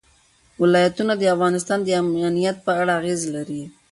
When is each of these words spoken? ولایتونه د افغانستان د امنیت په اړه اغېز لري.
ولایتونه 0.61 1.13
د 1.17 1.23
افغانستان 1.35 1.79
د 1.83 1.89
امنیت 2.01 2.57
په 2.65 2.71
اړه 2.81 2.91
اغېز 2.99 3.21
لري. 3.35 3.63